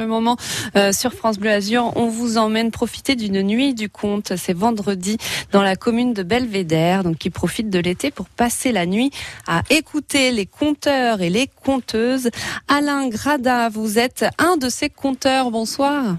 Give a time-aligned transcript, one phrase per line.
[0.00, 0.36] Le moment
[0.76, 4.36] euh, sur France Bleu Azur, on vous emmène profiter d'une nuit du conte.
[4.36, 5.18] C'est vendredi
[5.50, 9.10] dans la commune de Belvédère, donc qui profite de l'été pour passer la nuit
[9.48, 12.30] à écouter les conteurs et les conteuses.
[12.68, 15.50] Alain Grada, vous êtes un de ces conteurs.
[15.50, 16.18] Bonsoir.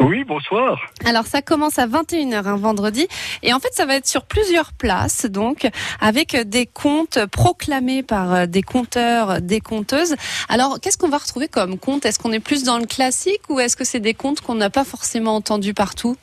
[0.00, 0.80] Oui, bonsoir.
[1.04, 3.08] Alors ça commence à 21h un vendredi
[3.42, 5.66] et en fait ça va être sur plusieurs places donc
[6.00, 10.14] avec des contes proclamés par euh, des conteurs, des conteuses.
[10.48, 13.58] Alors qu'est-ce qu'on va retrouver comme contes Est-ce qu'on est plus dans le classique ou
[13.58, 16.16] est-ce que c'est des contes qu'on n'a pas forcément entendus partout?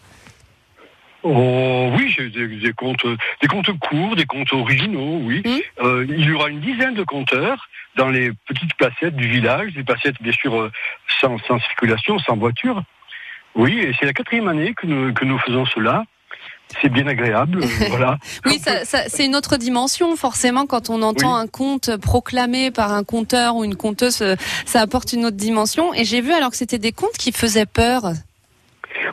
[1.24, 3.06] Oh oui, j'ai des, des contes,
[3.42, 5.42] des contes courts, des contes originaux, oui.
[5.44, 5.84] Mmh.
[5.84, 9.84] Euh, il y aura une dizaine de conteurs dans les petites placettes du village, des
[9.84, 10.72] placettes bien sûr euh,
[11.20, 12.84] sans, sans circulation, sans voiture.
[13.56, 16.04] Oui, et c'est la quatrième année que nous, que nous faisons cela.
[16.82, 18.18] C'est bien agréable, euh, voilà.
[18.46, 21.42] Oui, ça, ça- c'est une autre dimension forcément quand on entend Oui.
[21.44, 25.94] un conte proclamé par un conteur ou une conteuse, euh, ça apporte une autre dimension.
[25.94, 28.02] Et j'ai vu alors que c'était des contes qui faisaient peur.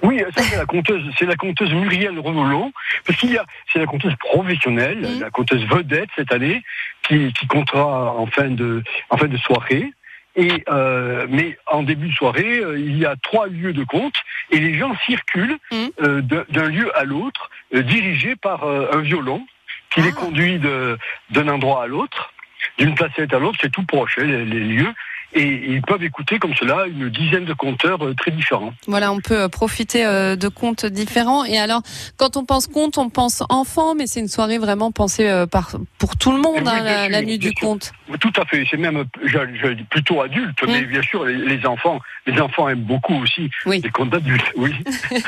[0.03, 2.73] Oui, ça c'est la conteuse, c'est la conteuse Muriel Renolon,
[3.05, 5.21] parce qu'il y a, c'est la conteuse professionnelle, Mhm.
[5.21, 6.63] la conteuse vedette cette année,
[7.07, 9.93] qui, qui comptera en fin de, en fin de soirée.
[10.35, 14.15] Et euh, mais en début de soirée, euh, il y a trois lieux de compte
[14.51, 15.91] et les gens circulent Mhm.
[16.03, 19.47] euh, d'un lieu à l'autre, euh, dirigés par euh, un violon
[19.91, 20.21] qui les Ah.
[20.21, 22.33] conduit d'un endroit à l'autre,
[22.79, 23.59] d'une placette à l'autre.
[23.61, 24.93] C'est tout proche hein, les, les lieux.
[25.35, 28.75] Et ils peuvent écouter comme cela une dizaine de compteurs euh, très différents.
[28.87, 31.45] Voilà, on peut euh, profiter euh, de contes différents.
[31.45, 31.81] Et alors,
[32.19, 36.17] quand on pense conte, on pense enfant, mais c'est une soirée vraiment pensée par, pour
[36.17, 37.93] tout le monde, Oui, hein, la, nuit du conte.
[38.21, 38.65] Tout à fait.
[38.71, 42.85] C'est même, je, je plutôt adulte, mais bien sûr, les, les enfants, les enfants aiment
[42.85, 43.81] beaucoup aussi Oui.
[43.83, 44.53] les contes d'adultes.
[44.57, 44.73] Oui.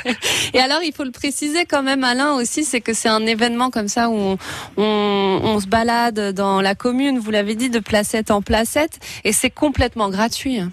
[0.54, 3.70] Et alors, il faut le préciser quand même, Alain, aussi, c'est que c'est un événement
[3.70, 4.38] comme ça où on,
[4.76, 9.32] on, on se balade dans la commune, vous l'avez dit, de placette en placette, et
[9.32, 10.58] c'est complètement gratuit.
[10.60, 10.70] hein.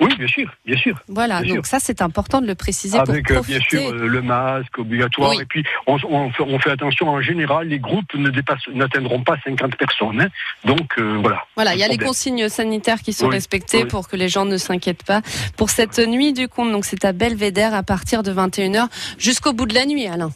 [0.00, 0.96] Oui, bien sûr, bien sûr.
[1.08, 4.06] Voilà, Bien donc ça, c'est important de le préciser Avec pour euh, bien sûr euh,
[4.06, 5.30] le masque obligatoire.
[5.30, 5.38] Oui.
[5.42, 7.08] Et puis on, on fait, on fait attention.
[7.08, 10.20] En général, les groupes ne dépassent, n'atteindront pas 50 personnes.
[10.20, 10.28] hein.
[10.64, 11.42] Donc euh, voilà.
[11.56, 13.88] Voilà, il y a les consignes sanitaires qui sont Oui, respectées oui.
[13.88, 15.20] pour que les gens ne s'inquiètent pas.
[15.56, 18.86] Pour cette nuit du conte, donc c'est à Belvédère à partir de 21h
[19.18, 20.30] jusqu'au bout de la nuit, Alain.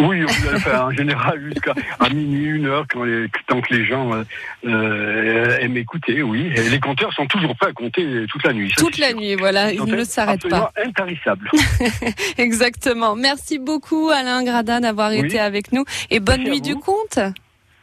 [0.00, 3.74] Oui, on le fait en général jusqu'à à minuit, une heure, quand les, tant que
[3.74, 4.24] les gens euh,
[4.66, 6.22] euh, aiment écouter.
[6.22, 6.50] Oui.
[6.56, 8.72] Et les compteurs sont toujours prêts à compter toute la nuit.
[8.74, 9.18] ça, Toute la sûr.
[9.18, 10.72] nuit, voilà, Ils ne s'arrêtent pas.
[10.84, 11.50] Intarissables.
[12.38, 13.14] Exactement.
[13.14, 15.18] Merci beaucoup, Alain Gradin, d'avoir Oui.
[15.18, 15.84] été avec nous.
[16.10, 17.18] Et bonne Merci nuit du conte.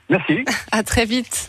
[0.09, 0.45] Merci.
[0.71, 1.45] À très vite.